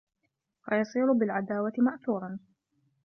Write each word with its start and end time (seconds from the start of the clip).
فَيَصِيرُ 0.65 1.13
بِالْعَدَاوَةِ 1.13 1.73
مَأْثُورًا 1.77 2.39